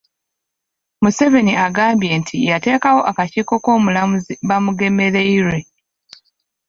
Museveni 1.03 1.53
agambye 1.65 2.11
nti 2.21 2.35
yateekawo 2.49 3.01
akakiiko 3.11 3.53
k’Omulamuzi 3.63 4.33
Bamugemereirwe. 4.47 5.57